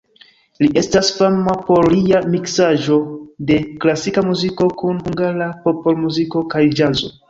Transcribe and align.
Li 0.61 0.69
estas 0.81 1.11
fama 1.17 1.55
por 1.67 1.89
lia 1.91 2.23
miksaĵo 2.37 2.99
de 3.53 3.61
klasika 3.87 4.27
muziko 4.33 4.73
kun 4.83 5.07
hungara 5.07 5.55
popolmuziko 5.71 6.49
kaj 6.57 6.69
ĵazo. 6.83 7.19